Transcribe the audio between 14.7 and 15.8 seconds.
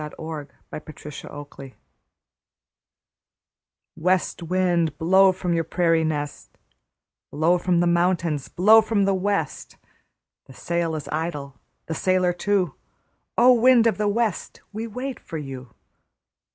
we wait for you.